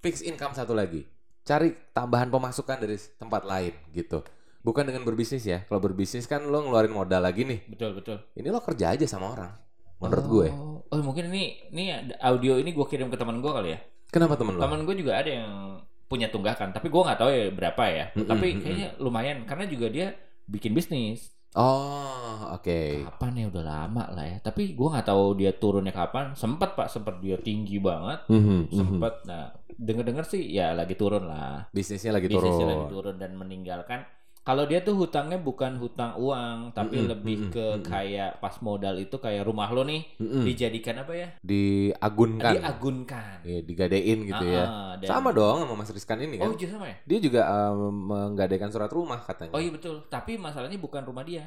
fixed 0.00 0.24
income 0.24 0.52
satu 0.52 0.72
lagi, 0.76 1.04
cari 1.44 1.72
tambahan 1.92 2.28
pemasukan 2.28 2.76
dari 2.80 2.96
tempat 3.16 3.42
lain 3.44 3.72
gitu. 3.92 4.20
Bukan 4.68 4.84
dengan 4.84 5.00
berbisnis 5.08 5.48
ya, 5.48 5.64
kalau 5.64 5.80
berbisnis 5.80 6.28
kan 6.28 6.44
lo 6.44 6.60
ngeluarin 6.60 6.92
modal 6.92 7.24
lagi 7.24 7.48
nih, 7.48 7.64
betul 7.72 7.96
betul. 7.96 8.20
ini 8.36 8.52
lo 8.52 8.60
kerja 8.60 8.92
aja 8.92 9.08
sama 9.08 9.32
orang, 9.32 9.48
menurut 9.96 10.26
gue. 10.28 10.48
Oh, 10.52 10.84
oh 10.92 11.00
mungkin 11.00 11.32
ini 11.32 11.72
ini 11.72 11.96
audio 12.20 12.60
ini 12.60 12.76
gue 12.76 12.84
kirim 12.84 13.08
ke 13.08 13.16
teman 13.16 13.40
gue 13.40 13.48
kali 13.48 13.72
ya. 13.72 13.80
Kenapa 14.12 14.36
temen 14.36 14.60
lo? 14.60 14.60
Teman 14.60 14.84
gue 14.84 14.92
juga 15.00 15.16
ada 15.16 15.30
yang 15.32 15.80
punya 16.04 16.28
tunggakan, 16.28 16.76
tapi 16.76 16.92
gue 16.92 17.00
nggak 17.00 17.16
tahu 17.16 17.30
ya 17.32 17.48
berapa 17.48 17.82
ya. 17.88 18.04
Mm-mm, 18.12 18.28
tapi 18.28 18.46
mm-mm. 18.52 18.60
kayaknya 18.60 18.88
lumayan 19.00 19.48
karena 19.48 19.64
juga 19.64 19.88
dia 19.88 20.12
bikin 20.44 20.76
bisnis. 20.76 21.32
Oh, 21.56 22.52
oke. 22.52 23.08
Kapan 23.08 23.40
ya 23.40 23.46
udah 23.48 23.64
lama 23.64 24.04
lah 24.12 24.24
ya. 24.28 24.36
Tapi 24.44 24.76
gue 24.76 24.88
nggak 24.92 25.08
tahu 25.08 25.32
dia 25.40 25.56
turunnya 25.56 25.96
kapan. 25.96 26.36
Sempat 26.36 26.76
pak, 26.76 26.92
sempat 26.92 27.24
dia 27.24 27.40
tinggi 27.40 27.80
banget. 27.80 28.28
Mhm, 28.28 28.68
mhm. 28.68 28.76
Sempat. 28.76 29.24
Nah, 29.24 29.56
denger-dengar 29.80 30.28
sih 30.28 30.44
ya 30.44 30.76
lagi 30.76 30.92
turun 30.92 31.24
lah. 31.24 31.72
Bisnisnya 31.72 32.12
lagi 32.12 32.28
Bisnisnya 32.28 32.68
turun. 32.68 32.68
lagi 32.68 32.86
turun 32.92 33.16
dan 33.16 33.32
meninggalkan. 33.32 34.04
Kalau 34.48 34.64
dia 34.64 34.80
tuh 34.80 34.96
hutangnya 34.96 35.36
bukan 35.36 35.76
hutang 35.76 36.16
uang, 36.16 36.72
tapi 36.72 36.96
Mm-mm, 36.96 37.10
lebih 37.12 37.36
mm-mm, 37.36 37.52
ke 37.52 37.66
mm-mm. 37.68 37.84
kayak 37.84 38.40
pas 38.40 38.56
modal 38.64 38.96
itu 38.96 39.12
kayak 39.20 39.44
rumah 39.44 39.68
lo 39.68 39.84
nih 39.84 40.08
Mhm. 40.16 40.40
dijadikan 40.48 40.96
apa 41.04 41.12
ya? 41.12 41.28
Diagunkan. 41.44 42.52
Diagunkan. 42.56 43.36
Iya, 43.44 43.60
digadein 43.60 44.18
gitu 44.24 44.44
ya. 44.48 44.64
Ah, 44.64 44.92
dan- 44.96 45.08
Sama 45.12 45.36
dong 45.36 45.68
sama 45.68 45.74
Mas 45.76 45.92
Rizkan 45.92 46.24
ini 46.24 46.40
kan. 46.40 46.48
Oh, 46.48 46.56
iya 46.56 46.68
sama 46.72 46.88
ya? 46.88 46.96
Dia 47.04 47.18
juga 47.20 47.40
um, 47.44 47.92
menggadaikan 48.08 48.72
surat 48.72 48.88
rumah 48.88 49.20
katanya. 49.20 49.52
Oh 49.52 49.60
iya 49.60 49.68
betul. 49.68 50.00
Tapi 50.08 50.40
masalahnya 50.40 50.80
bukan 50.80 51.04
rumah 51.04 51.28
dia. 51.28 51.44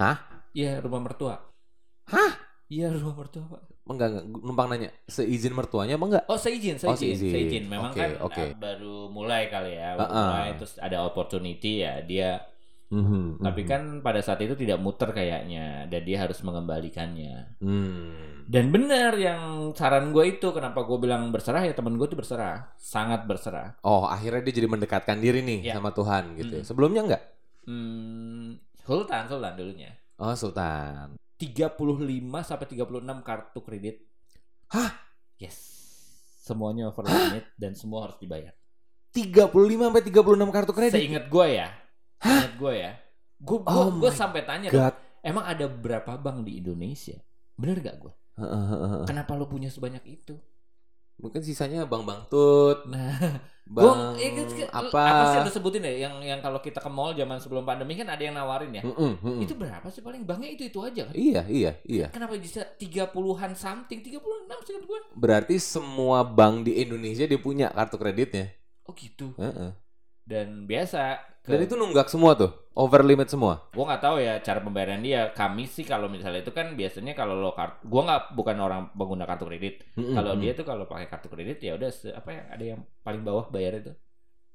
Hah? 0.00 0.16
Iya 0.56 0.80
rumah 0.80 1.04
mertua. 1.04 1.36
Hah? 2.08 2.47
Iya 2.68 2.92
rumah 2.92 3.16
mertua 3.16 3.44
pak. 3.48 3.62
Enggak, 3.88 4.08
enggak, 4.12 4.24
numpang 4.44 4.68
nanya, 4.68 4.92
seizin 5.08 5.56
mertuanya 5.56 5.96
apa 5.96 6.04
enggak? 6.04 6.24
Oh 6.28 6.36
seizin, 6.36 6.76
Oh, 6.84 6.92
seizin, 6.92 7.16
seizin. 7.16 7.32
seizin. 7.32 7.64
Memang 7.64 7.96
Oke, 7.96 8.00
kan 8.04 8.10
oke. 8.20 8.44
uh, 8.44 8.50
baru 8.60 8.96
mulai 9.08 9.48
kali 9.48 9.72
ya, 9.72 9.96
baru 9.96 10.04
Uh-uh. 10.12 10.24
mulai 10.28 10.48
terus 10.60 10.72
ada 10.76 10.96
opportunity 11.02 11.80
ya 11.80 12.04
dia 12.04 12.44
Mhm, 12.88 13.44
Tapi 13.44 13.62
mhm. 13.64 13.68
kan 13.68 13.82
pada 14.00 14.24
saat 14.24 14.40
itu 14.40 14.56
tidak 14.56 14.80
muter 14.80 15.12
kayaknya 15.12 15.84
dan 15.92 16.00
dia 16.08 16.24
harus 16.24 16.40
mengembalikannya. 16.40 17.60
Hmm. 17.60 18.48
Dan 18.48 18.72
benar 18.72 19.12
yang 19.12 19.76
saran 19.76 20.08
gue 20.08 20.24
itu 20.24 20.48
kenapa 20.56 20.88
gue 20.88 20.96
bilang 20.96 21.28
berserah 21.28 21.68
ya 21.68 21.76
temen 21.76 22.00
gue 22.00 22.08
tuh 22.08 22.16
berserah, 22.16 22.72
sangat 22.80 23.28
berserah. 23.28 23.76
Oh, 23.84 24.08
akhirnya 24.08 24.40
dia 24.40 24.64
jadi 24.64 24.68
mendekatkan 24.72 25.20
diri 25.20 25.44
nih 25.44 25.68
Ya. 25.68 25.76
sama 25.76 25.92
Tuhan 25.92 26.32
gitu. 26.40 26.56
Mm. 26.56 26.64
Sebelumnya 26.64 27.00
enggak? 27.04 27.22
Hmm, 27.68 28.56
Sultan, 28.80 29.28
Sultan 29.28 29.52
dulunya. 29.52 29.92
Oh, 30.16 30.32
Sultan. 30.32 31.12
35 31.38 31.78
sampai 32.42 32.66
36 32.66 33.22
kartu 33.22 33.60
kredit. 33.62 33.96
Hah? 34.74 34.90
Yes. 35.38 35.56
Semuanya 36.42 36.90
over 36.90 37.06
limit 37.06 37.46
dan 37.54 37.78
semua 37.78 38.10
harus 38.10 38.18
dibayar. 38.18 38.52
35 39.14 39.54
sampai 39.54 40.02
36 40.02 40.54
kartu 40.54 40.72
kredit. 40.74 40.98
Seingat 40.98 41.24
gue 41.30 41.46
ya. 41.54 41.68
Seingat 42.18 42.54
gue 42.58 42.72
ya. 42.74 42.92
Gue 43.38 43.58
gue 43.62 43.70
Oh 43.70 43.94
gue 43.94 44.10
sampai 44.10 44.42
tanya 44.42 44.66
dong, 44.74 44.90
emang 45.22 45.46
ada 45.46 45.70
berapa 45.70 46.18
bank 46.18 46.42
di 46.42 46.58
Indonesia? 46.58 47.14
Bener 47.54 47.78
gak 47.78 47.96
gue? 48.02 48.12
Kenapa 49.06 49.38
lo 49.38 49.46
punya 49.46 49.70
sebanyak 49.70 50.02
itu? 50.10 50.34
Mungkin 51.18 51.42
sisanya 51.42 51.82
Bang 51.84 52.06
Bang 52.08 52.26
Tut, 52.30 52.86
Nah, 52.86 53.42
Bang 53.68 54.16
Gua, 54.16 54.16
ya, 54.16 54.32
kan, 54.32 54.48
apa? 54.88 55.02
apa 55.04 55.24
sih 55.28 55.38
lo 55.44 55.50
sebutin 55.52 55.84
ya 55.84 56.08
yang 56.08 56.24
yang 56.24 56.40
kalau 56.40 56.56
kita 56.64 56.80
ke 56.80 56.88
mall 56.88 57.12
zaman 57.12 57.36
sebelum 57.36 57.68
pandemi 57.68 58.00
kan 58.00 58.08
ada 58.08 58.22
yang 58.24 58.32
nawarin 58.32 58.72
ya. 58.72 58.80
Mm-mm, 58.80 59.20
mm-mm. 59.20 59.44
Itu 59.44 59.60
berapa 59.60 59.84
sih 59.92 60.00
paling 60.00 60.24
banknya 60.24 60.56
itu 60.56 60.72
itu 60.72 60.80
aja 60.80 61.04
kan? 61.04 61.12
Iya, 61.12 61.44
iya, 61.52 61.72
iya. 61.84 62.06
Kenapa 62.08 62.40
bisa 62.40 62.64
30-an 62.64 63.52
something, 63.52 64.00
36 64.00 64.64
sih 64.64 64.72
gue. 64.80 65.00
Berarti 65.12 65.60
semua 65.60 66.24
bank 66.24 66.64
di 66.64 66.80
Indonesia 66.80 67.28
dia 67.28 67.36
punya 67.36 67.68
kartu 67.68 68.00
kreditnya. 68.00 68.48
Oh 68.88 68.96
gitu. 68.96 69.36
Heeh. 69.36 69.76
Dan 70.24 70.64
biasa 70.64 71.20
ke, 71.48 71.54
Dan 71.54 71.58
itu 71.66 71.74
nunggak 71.80 72.08
semua 72.12 72.32
tuh, 72.40 72.50
over 72.82 73.00
limit 73.10 73.28
semua. 73.32 73.54
gue 73.74 73.84
nggak 73.88 74.02
tahu 74.06 74.16
ya 74.26 74.32
cara 74.46 74.60
pembayaran 74.66 75.00
dia. 75.06 75.20
Kami 75.40 75.64
sih 75.74 75.84
kalau 75.92 76.06
misalnya 76.14 76.40
itu 76.44 76.52
kan 76.58 76.66
biasanya 76.80 77.12
kalau 77.20 77.34
lo 77.42 77.50
kartu, 77.58 77.80
gue 77.92 78.02
nggak 78.06 78.22
bukan 78.38 78.56
orang 78.66 78.80
pengguna 78.98 79.24
kartu 79.30 79.44
kredit. 79.48 79.74
Mm-mm, 79.96 80.14
Kalau 80.16 80.32
mm. 80.34 80.40
dia 80.42 80.52
tuh 80.58 80.64
kalau 80.70 80.84
pakai 80.90 81.06
kartu 81.12 81.28
kredit 81.32 81.58
ya 81.66 81.72
udah 81.78 81.90
apa 82.20 82.28
ya 82.36 82.42
ada 82.54 82.64
yang 82.64 82.80
paling 83.06 83.22
bawah 83.28 83.46
bayar 83.54 83.72
itu. 83.80 83.92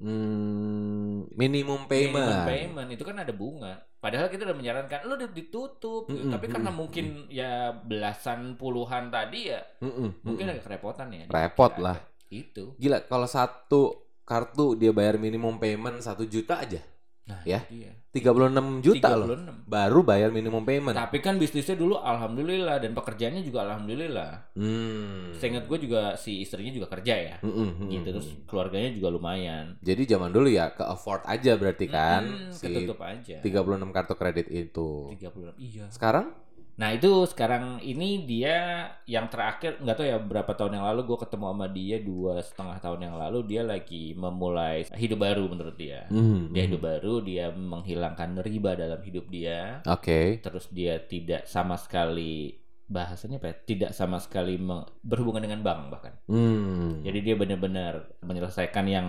Hmm, 0.03 1.29
minimum 1.37 1.85
payment. 1.87 2.25
Minimum 2.27 2.49
payment 2.49 2.89
itu 2.97 3.03
kan 3.05 3.17
ada 3.23 3.31
bunga. 3.31 3.73
Padahal 4.03 4.27
kita 4.27 4.43
udah 4.49 4.57
menyarankan 4.57 4.99
lo 5.07 5.15
di- 5.15 5.31
ditutup. 5.31 6.09
Mm-mm, 6.11 6.33
Tapi 6.33 6.45
karena 6.51 6.69
mm-mm, 6.73 6.79
mungkin 6.81 7.05
ya 7.31 7.71
belasan 7.71 8.59
puluhan 8.59 9.07
tadi 9.13 9.53
ya 9.53 9.61
Mm-mm, 9.79 10.09
mungkin 10.25 10.45
mm-mm. 10.45 10.53
agak 10.57 10.63
kerepotan 10.67 11.07
ya. 11.13 11.25
Repot 11.29 11.73
lah. 11.79 11.97
Itu. 12.27 12.73
Gila, 12.81 13.05
kalau 13.07 13.29
satu 13.29 14.02
kartu 14.23 14.73
dia 14.73 14.91
bayar 14.91 15.15
minimum 15.15 15.55
payment 15.57 15.99
satu 15.99 16.23
juta 16.23 16.59
aja, 16.59 16.79
Nah, 17.23 17.39
Ya. 17.47 17.63
itu 17.63 17.87
dia. 17.87 17.91
36 18.11 18.83
juta 18.83 19.15
loh. 19.15 19.31
36. 19.31 19.63
Baru 19.63 20.03
bayar 20.03 20.29
minimum 20.29 20.61
payment. 20.61 20.91
Tapi 20.91 21.17
kan 21.17 21.39
bisnisnya 21.39 21.73
dulu 21.73 21.95
alhamdulillah 21.95 22.77
dan 22.77 22.91
pekerjaannya 22.91 23.41
juga 23.41 23.63
alhamdulillah. 23.63 24.53
Hmm. 24.53 25.31
Seingat 25.33 25.65
gue 25.65 25.79
juga 25.81 26.13
si 26.13 26.43
istrinya 26.43 26.69
juga 26.69 26.91
kerja 26.91 27.15
ya. 27.15 27.35
Mm-mm, 27.39 27.79
mm-mm, 27.79 27.89
Gitu 27.89 28.07
terus 28.11 28.27
mm-mm. 28.27 28.43
keluarganya 28.45 28.91
juga 28.91 29.07
lumayan. 29.07 29.79
Jadi 29.79 30.03
zaman 30.05 30.29
dulu 30.29 30.51
ya 30.51 30.75
ke 30.75 30.83
afford 30.83 31.23
aja 31.23 31.55
berarti 31.55 31.85
kan 31.87 32.27
Mm, 32.27 32.51
si 32.51 32.63
ketutup 32.67 32.99
aja. 33.01 33.39
36 33.39 33.95
kartu 33.95 34.13
kredit 34.13 34.47
itu. 34.51 34.89
36. 35.15 35.55
Iya. 35.57 35.85
Sekarang? 35.89 36.35
Nah 36.73 36.89
itu 36.89 37.29
sekarang 37.29 37.77
ini 37.85 38.25
dia 38.25 38.89
yang 39.05 39.29
terakhir 39.29 39.77
nggak 39.77 39.95
tahu 39.97 40.07
ya 40.09 40.17
berapa 40.17 40.51
tahun 40.57 40.81
yang 40.81 40.85
lalu 40.89 41.01
gue 41.05 41.17
ketemu 41.21 41.45
sama 41.53 41.67
dia 41.69 41.97
dua 42.01 42.33
setengah 42.41 42.77
tahun 42.81 42.99
yang 43.05 43.15
lalu 43.17 43.39
dia 43.45 43.61
lagi 43.61 44.17
memulai 44.17 44.85
hidup 44.97 45.21
baru 45.21 45.45
menurut 45.45 45.75
dia. 45.77 46.09
Hmm, 46.09 46.49
Dia 46.49 46.65
hmm. 46.65 46.69
hidup 46.73 46.81
baru 46.81 47.13
dia 47.21 47.45
menghilangkan 47.53 48.41
riba 48.41 48.73
dalam 48.73 48.99
hidup 49.05 49.25
dia. 49.29 49.85
Oke. 49.85 50.41
Terus 50.41 50.65
dia 50.73 50.97
tidak 50.97 51.45
sama 51.45 51.77
sekali 51.77 52.57
bahasanya 52.89 53.37
apa 53.37 53.53
ya? 53.53 53.55
Tidak 53.63 53.91
sama 53.93 54.17
sekali 54.17 54.57
berhubungan 55.05 55.45
dengan 55.45 55.61
bank 55.61 55.81
bahkan. 55.93 56.13
Hmm. 56.25 57.05
Jadi 57.05 57.19
dia 57.21 57.35
benar-benar 57.37 58.17
menyelesaikan 58.25 58.85
yang 58.89 59.07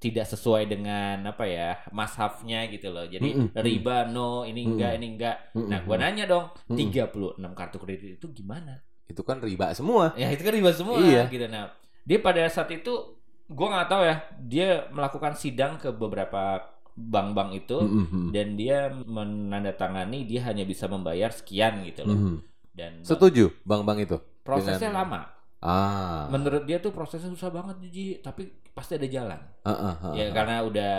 tidak 0.00 0.24
sesuai 0.24 0.64
dengan 0.64 1.20
apa 1.28 1.44
ya 1.44 1.76
mashafnya 1.92 2.64
gitu 2.72 2.88
loh. 2.88 3.04
Jadi 3.04 3.36
Mm-mm, 3.36 3.52
mm. 3.52 3.60
riba 3.60 4.08
no, 4.08 4.42
ini 4.42 4.64
enggak, 4.64 4.96
ini 4.96 5.06
enggak. 5.14 5.52
Mm-mm, 5.52 5.68
Nah, 5.68 5.84
gua 5.84 5.96
mm. 5.96 6.02
nanya 6.02 6.24
dong, 6.24 6.44
Mm-mm. 6.72 7.36
36 7.36 7.36
kartu 7.52 7.76
kredit 7.76 8.16
itu 8.16 8.26
gimana? 8.32 8.80
Itu 9.04 9.20
kan 9.20 9.44
riba 9.44 9.76
semua. 9.76 10.16
Ya 10.16 10.32
itu 10.32 10.40
kan 10.40 10.56
riba 10.56 10.72
semua 10.72 10.96
Iya. 10.98 11.28
gitu. 11.28 11.44
Nah, 11.46 11.68
dia 12.02 12.16
pada 12.18 12.40
saat 12.48 12.72
itu 12.72 13.20
gua 13.46 13.76
nggak 13.76 13.88
tahu 13.88 14.02
ya, 14.02 14.16
dia 14.40 14.68
melakukan 14.88 15.36
sidang 15.36 15.76
ke 15.76 15.92
beberapa 15.92 16.64
bank-bank 16.96 17.50
itu 17.60 17.78
mm. 17.78 18.32
dan 18.32 18.56
dia 18.56 18.88
menandatangani 18.88 20.24
dia 20.24 20.40
hanya 20.44 20.64
bisa 20.64 20.86
membayar 20.86 21.28
sekian 21.28 21.84
gitu 21.84 22.04
loh. 22.04 22.16
Mhm. 22.16 22.36
Dan 22.70 22.92
Setuju 23.02 23.52
bang-bang 23.62 24.06
itu? 24.06 24.16
prosesnya 24.40 24.88
dengan- 24.88 25.04
lama. 25.04 25.20
Ah. 25.60 26.24
Menurut 26.26 26.64
dia 26.64 26.76
tuh 26.76 26.88
prosesnya 26.88 27.28
susah 27.28 27.48
banget 27.48 27.76
Ji, 27.84 28.06
tapi 28.18 28.48
pasti 28.70 28.96
ada 28.96 29.04
jalan. 29.04 29.40
Ah, 29.60 29.70
ah, 29.70 29.94
ah, 30.00 30.12
ya 30.12 30.30
karena 30.30 30.64
udah 30.64 30.94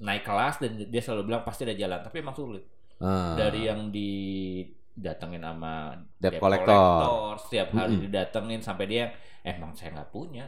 naik 0.00 0.22
kelas 0.22 0.58
dan 0.58 0.80
dia 0.82 0.98
selalu 0.98 1.28
bilang 1.28 1.42
pasti 1.42 1.62
ada 1.62 1.72
jalan 1.72 2.00
tapi 2.00 2.18
emang 2.18 2.32
sulit 2.32 2.64
Ah. 2.98 3.36
dari 3.36 3.66
yang 3.66 3.92
didatengin 3.92 5.38
sama 5.40 5.94
Debt 6.16 6.38
collector. 6.38 7.38
setiap 7.38 7.68
hari 7.72 7.94
Mm-mm. 7.94 8.04
didatengin 8.06 8.60
sampai 8.60 8.86
dia 8.86 9.04
emang 9.42 9.70
saya 9.72 9.92
nggak 9.92 10.10
punya 10.10 10.46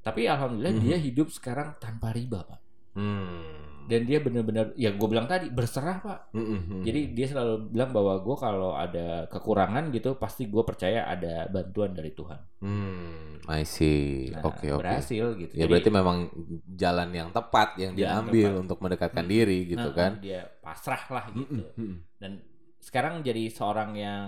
tapi 0.00 0.24
alhamdulillah 0.24 0.74
Mhm. 0.74 0.82
dia 0.82 0.96
hidup 0.96 1.28
sekarang 1.28 1.76
tanpa 1.76 2.10
riba 2.10 2.42
pak 2.42 2.60
Hmm. 2.90 3.69
Dan 3.86 4.00
dia 4.02 4.18
benar-benar 4.18 4.74
ya 4.74 4.90
gue 4.90 5.04
bilang 5.04 5.24
tadi 5.24 5.48
berserah 5.48 5.98
pak 5.98 6.18
mm. 6.30 6.82
jadi 6.82 7.00
dia 7.10 7.26
selalu 7.26 7.70
bilang 7.70 7.90
bahwa 7.90 8.18
gue 8.18 8.36
kalau 8.36 8.72
ada 8.72 9.06
kekurangan 9.26 9.88
gitu 9.88 10.14
pasti 10.14 10.46
gue 10.46 10.60
percaya 10.60 11.04
ada 11.04 11.46
bantuan 11.46 11.90
dari 11.90 12.10
Tuhan 12.10 12.40
Hmm, 12.60 13.40
I 13.48 13.64
see. 13.64 14.28
Nah, 14.28 14.44
Oke, 14.44 14.68
oke. 14.68 14.84
berhasil 14.84 15.32
gitu 15.34 15.48
Ya 15.50 15.64
Jadi- 15.64 15.70
berarti 15.72 15.90
memang 15.90 16.28
jalan 16.70 17.08
yang 17.08 17.28
tepat 17.30 17.72
yang 17.74 17.96
dia 17.96 18.12
Jalan 18.12 18.20
ambil 18.22 18.44
tepat. 18.46 18.62
untuk 18.62 18.78
mendekatkan 18.80 19.24
Hmm. 19.24 19.32
diri 19.32 19.58
gitu 19.64 19.80
Nah, 19.82 19.96
kan. 19.96 20.12
dia 20.20 20.40
pasrah 20.60 21.04
lah 21.08 21.24
gitu 21.32 21.64
mm. 21.72 21.96
dan 22.20 22.36
sekarang 22.80 23.20
jadi 23.20 23.46
seorang 23.46 23.92
yang 23.92 24.26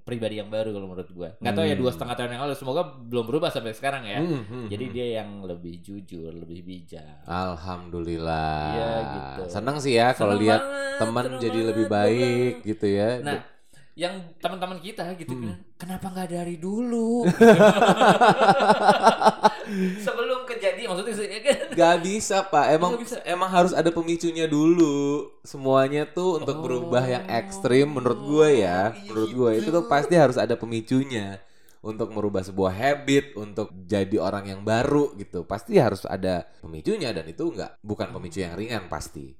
pribadi 0.00 0.36
yang 0.36 0.46
baru 0.46 0.70
kalau 0.70 0.86
menurut 0.86 1.08
gue 1.08 1.28
nggak 1.36 1.52
tahu 1.52 1.62
ya 1.62 1.70
Hmm. 1.70 1.76
dua 1.76 1.90
setengah 1.90 2.14
tahun 2.14 2.30
yang 2.32 2.40
lalu 2.42 2.54
semoga 2.54 2.80
belum 2.86 3.24
berubah 3.26 3.48
sampai 3.48 3.72
sekarang 3.72 4.02
ya 4.02 4.18
Mm, 4.18 4.40
mm, 4.40 4.64
jadi 4.68 4.84
mm. 4.84 4.92
dia 4.92 5.06
yang 5.18 5.28
lebih 5.42 5.74
jujur 5.78 6.30
lebih 6.32 6.62
bijak 6.62 7.22
Alhamdulillah. 7.24 8.58
Iya, 8.70 8.90
gitu. 9.10 9.40
Senang 9.50 9.76
sih 9.78 9.92
ya 9.92 10.12
kalau 10.12 10.34
lihat 10.34 10.60
banget, 10.60 10.96
teman 10.96 11.24
jadi 11.36 11.52
banget, 11.52 11.68
lebih 11.68 11.84
baik 11.88 12.52
bilang. 12.54 12.66
gitu 12.66 12.86
ya. 12.88 13.08
nah 13.20 13.38
yang 13.92 14.14
teman-teman 14.38 14.78
kita 14.78 15.02
gitu 15.18 15.28
Hmm. 15.28 15.40
bilang, 15.42 15.60
kenapa 15.74 16.06
nggak 16.08 16.28
dari 16.32 16.54
dulu 16.56 17.26
sebelum 19.98 20.38
kejadian 20.46 20.86
maksudnya 20.88 21.28
ya 21.28 21.40
kan? 21.44 21.67
Gak 21.78 21.96
bisa 22.02 22.42
pak, 22.42 22.74
emang 22.74 22.98
bisa. 22.98 23.22
emang 23.22 23.46
harus 23.46 23.70
ada 23.70 23.90
pemicunya 23.94 24.50
dulu. 24.50 25.30
Semuanya 25.46 26.02
tuh 26.10 26.42
untuk 26.42 26.58
Oh. 26.58 26.62
berubah 26.66 27.04
yang 27.06 27.24
ekstrim 27.30 27.86
menurut 27.94 28.18
gue 28.18 28.48
ya, 28.66 28.90
Iya 28.90 29.06
menurut 29.06 29.30
gue 29.30 29.50
itu 29.62 29.68
tuh 29.70 29.84
pasti 29.86 30.18
harus 30.18 30.34
ada 30.34 30.58
pemicunya 30.58 31.38
untuk 31.78 32.10
merubah 32.10 32.42
sebuah 32.42 32.74
habit, 32.74 33.38
untuk 33.38 33.70
jadi 33.86 34.18
orang 34.18 34.50
yang 34.50 34.60
baru 34.66 35.14
gitu. 35.14 35.46
Pasti 35.46 35.78
harus 35.78 36.02
ada 36.02 36.50
pemicunya 36.58 37.14
dan 37.14 37.22
itu 37.30 37.46
nggak 37.46 37.78
bukan 37.80 38.10
pemicu 38.10 38.42
yang 38.42 38.58
ringan 38.58 38.90
pasti. 38.90 39.38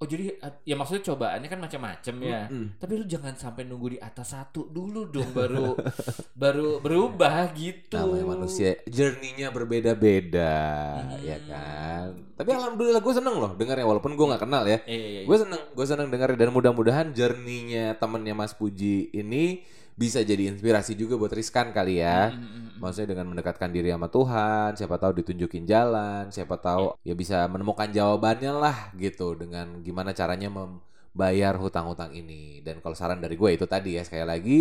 Oh 0.00 0.08
jadi 0.08 0.32
ya 0.64 0.74
maksudnya 0.74 1.12
cobaannya 1.12 1.44
kan 1.44 1.60
macam-macam 1.60 2.14
ya 2.24 2.48
Mm-mm. 2.48 2.80
tapi 2.80 2.92
lu 2.96 3.04
jangan 3.04 3.36
sampai 3.36 3.68
nunggu 3.68 3.94
di 3.94 3.98
atas 4.00 4.32
satu 4.32 4.64
dulu 4.66 5.06
dong 5.06 5.28
baru 5.30 5.76
baru 6.42 6.80
berubah 6.80 7.52
gitu 7.52 8.00
Namanya 8.00 8.26
manusia, 8.32 8.80
journey-nya 8.88 9.52
berbeda-beda, 9.52 10.56
Hmm. 11.04 11.20
ya 11.20 11.36
kan. 11.44 12.06
Tapi 12.32 12.48
alhamdulillah 12.48 12.98
gue 12.98 13.12
seneng 13.12 13.36
loh 13.36 13.52
dengarnya 13.52 13.84
walaupun 13.84 14.16
gue 14.16 14.26
nggak 14.26 14.42
kenal 14.42 14.64
ya. 14.64 14.80
Iya, 14.88 14.96
iya, 14.96 15.08
iya. 15.20 15.28
Gue 15.28 15.36
seneng, 15.36 15.60
gue 15.68 15.86
seneng 15.86 16.08
dengar 16.08 16.32
dan 16.32 16.48
mudah-mudahan 16.48 17.12
journey-nya 17.12 18.00
temennya 18.00 18.32
Mas 18.32 18.56
Puji 18.56 19.12
ini 19.12 19.60
bisa 20.00 20.24
jadi 20.24 20.48
inspirasi 20.48 20.96
juga 20.96 21.20
buat 21.20 21.28
Rizkan 21.28 21.76
kali 21.76 22.00
ya. 22.00 22.32
Mm, 22.32 22.40
mm, 22.40 22.48
mm, 22.48 22.56
mm. 22.56 22.76
Maksudnya 22.80 23.08
dengan 23.12 23.26
mendekatkan 23.36 23.68
diri 23.68 23.92
sama 23.92 24.08
Tuhan, 24.08 24.72
siapa 24.72 24.96
tahu 24.96 25.12
ditunjukin 25.20 25.68
jalan, 25.68 26.32
siapa 26.32 26.56
tahu 26.56 26.96
ya 27.04 27.12
bisa 27.12 27.44
menemukan 27.52 27.92
jawabannya 27.92 28.52
lah 28.56 28.96
gitu 28.96 29.36
dengan 29.36 29.84
gimana 29.84 30.16
caranya 30.16 30.48
membayar 30.48 31.52
hutang-hutang 31.60 32.16
ini. 32.16 32.64
Dan 32.64 32.80
kalau 32.80 32.96
saran 32.96 33.20
dari 33.20 33.36
gue 33.36 33.50
itu 33.52 33.68
tadi 33.68 34.00
ya 34.00 34.02
sekali 34.08 34.24
lagi 34.24 34.60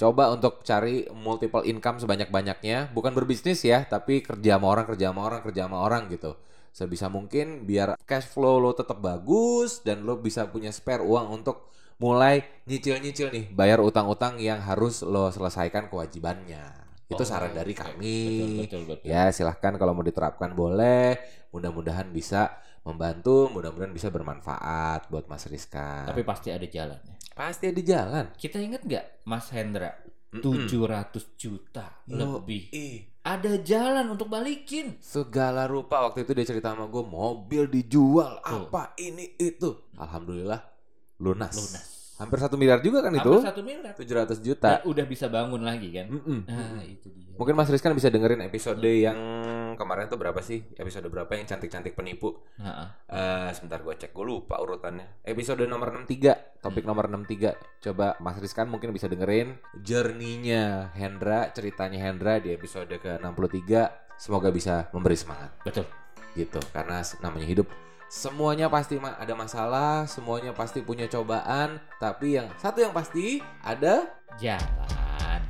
coba 0.00 0.32
untuk 0.32 0.64
cari 0.64 1.04
multiple 1.12 1.68
income 1.68 2.00
sebanyak-banyaknya, 2.00 2.88
bukan 2.96 3.12
berbisnis 3.12 3.60
ya, 3.68 3.84
tapi 3.84 4.24
kerja 4.24 4.56
sama 4.56 4.72
orang, 4.72 4.88
kerja 4.88 5.12
sama 5.12 5.20
orang, 5.28 5.40
kerja 5.44 5.68
sama 5.68 5.78
orang 5.84 6.08
gitu. 6.08 6.32
Sebisa 6.72 7.12
mungkin 7.12 7.68
biar 7.68 8.00
cash 8.08 8.32
flow 8.32 8.56
lo 8.56 8.72
tetap 8.72 9.04
bagus 9.04 9.84
dan 9.84 10.08
lo 10.08 10.16
bisa 10.16 10.48
punya 10.48 10.72
spare 10.72 11.04
uang 11.04 11.42
untuk 11.44 11.68
mulai 11.98 12.46
nyicil-nyicil 12.64 13.28
nih, 13.28 13.44
bayar 13.50 13.82
utang-utang 13.82 14.38
yang 14.38 14.62
harus 14.62 15.02
lo 15.02 15.28
selesaikan 15.28 15.90
kewajibannya. 15.90 16.86
Itu 17.08 17.18
Oh, 17.18 17.26
saran 17.26 17.52
dari 17.52 17.72
kami. 17.72 18.16
Betul, 18.28 18.56
betul, 18.60 18.82
betul. 18.86 19.06
Ya 19.08 19.32
silahkan 19.32 19.74
kalau 19.74 19.96
mau 19.96 20.04
diterapkan 20.04 20.52
boleh. 20.52 21.16
Mudah-mudahan 21.48 22.12
bisa 22.12 22.52
membantu 22.84 23.48
mudah-mudahan 23.48 23.90
bisa 23.90 24.08
bermanfaat 24.08 25.08
buat 25.08 25.24
Mas 25.26 25.48
Rizka. 25.48 26.04
Tapi 26.04 26.22
pasti 26.22 26.52
ada 26.52 26.64
jalannya. 26.64 27.16
pasti 27.32 27.70
ada 27.70 27.80
jalan. 27.80 28.24
Kita 28.34 28.58
inget 28.58 28.82
nggak 28.84 29.24
Mas 29.24 29.48
Hendra? 29.50 29.94
Mm-mm. 30.28 30.68
700 30.68 31.40
juta 31.40 32.04
Yo, 32.04 32.20
lebih. 32.44 32.68
ih. 32.68 33.08
Ada 33.24 33.56
jalan 33.64 34.12
untuk 34.12 34.28
balikin. 34.28 35.00
Segala 35.00 35.64
rupa 35.64 36.04
waktu 36.04 36.28
itu 36.28 36.36
dia 36.36 36.44
cerita 36.44 36.76
sama 36.76 36.84
gue 36.84 37.00
mobil 37.00 37.64
dijual 37.64 38.36
Tuh. 38.44 38.68
apa 38.68 38.92
ini 39.00 39.32
itu. 39.40 39.72
Alhamdulillah 39.96 40.60
lunas. 41.18 41.54
Lunas. 41.54 41.98
Hampir 42.18 42.38
satu 42.42 42.58
miliar 42.58 42.82
juga 42.82 42.98
kan 42.98 43.14
itu? 43.14 43.30
Hampir 43.30 43.46
satu 43.46 43.62
miliar. 43.62 43.94
700 43.94 44.42
juta. 44.42 44.82
Dan 44.82 44.90
udah 44.90 45.04
bisa 45.06 45.30
bangun 45.30 45.62
lagi 45.62 45.94
kan? 45.94 46.10
Mm-mm. 46.10 46.50
Nah, 46.50 46.82
itu 46.82 47.06
dia. 47.14 47.30
Mungkin 47.38 47.54
Mas 47.54 47.70
Rizkan 47.70 47.94
bisa 47.94 48.10
dengerin 48.10 48.42
episode 48.42 48.82
yang 48.82 49.14
kemarin 49.78 50.10
tuh 50.10 50.18
berapa 50.18 50.42
sih? 50.42 50.66
Episode 50.74 51.06
berapa 51.06 51.30
yang 51.38 51.46
cantik-cantik 51.46 51.94
penipu? 51.94 52.42
Heeh. 52.58 52.88
Eh, 53.06 53.50
sebentar 53.54 53.78
gue 53.78 53.94
cek 53.94 54.10
gue 54.10 54.26
lupa 54.26 54.58
urutannya. 54.58 55.22
Episode 55.22 55.62
nomor 55.70 55.94
63, 55.94 56.58
topik 56.58 56.82
nomor 56.82 57.06
63. 57.06 57.54
Coba 57.86 58.18
Mas 58.18 58.42
Rizkan 58.42 58.66
mungkin 58.66 58.90
bisa 58.90 59.06
dengerin 59.06 59.54
journey-nya 59.78 60.90
Hendra, 60.98 61.54
ceritanya 61.54 62.02
Hendra 62.02 62.42
di 62.42 62.50
episode 62.50 62.90
ke-63. 62.98 63.70
Semoga 64.18 64.50
bisa 64.50 64.90
memberi 64.90 65.14
semangat 65.14 65.54
Betul. 65.62 65.86
gitu. 66.34 66.58
Karena 66.74 66.98
namanya 67.22 67.46
hidup 67.46 67.70
semuanya 68.08 68.72
pasti 68.72 68.96
ada 68.96 69.34
masalah, 69.36 70.08
semuanya 70.08 70.56
pasti 70.56 70.80
punya 70.80 71.04
cobaan, 71.06 71.76
tapi 72.00 72.40
yang 72.40 72.48
satu 72.56 72.80
yang 72.80 72.92
pasti 72.96 73.44
ada 73.60 74.08
Jalan. 74.40 75.40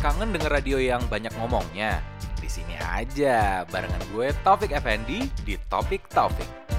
Kangen 0.00 0.32
denger 0.32 0.50
radio 0.50 0.80
yang 0.80 1.04
banyak 1.06 1.30
ngomongnya? 1.36 2.02
Di 2.40 2.48
sini 2.48 2.74
aja 2.80 3.68
barengan 3.68 4.00
gue 4.10 4.32
Taufik 4.40 4.72
Effendi 4.72 5.28
di 5.44 5.54
Topik 5.68 6.08
Taufik. 6.08 6.69